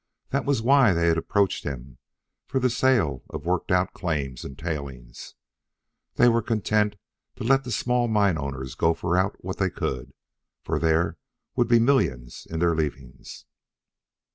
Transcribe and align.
That 0.31 0.45
was 0.45 0.63
why 0.63 0.93
they 0.93 1.09
had 1.09 1.17
approached 1.19 1.63
him 1.63 1.99
for 2.47 2.59
the 2.59 2.71
sale 2.71 3.21
of 3.29 3.45
worked 3.45 3.71
out 3.71 3.93
claims 3.93 4.43
and 4.43 4.57
tailings. 4.57 5.35
They 6.15 6.27
were 6.27 6.41
content 6.41 6.95
to 7.35 7.43
let 7.43 7.65
the 7.65 7.71
small 7.71 8.07
mine 8.07 8.35
owners 8.39 8.73
gopher 8.73 9.15
out 9.15 9.35
what 9.45 9.59
they 9.59 9.69
could, 9.69 10.13
for 10.63 10.79
there 10.79 11.17
would 11.55 11.67
be 11.67 11.77
millions 11.77 12.47
in 12.49 12.57
the 12.57 12.73
leavings. 12.73 13.45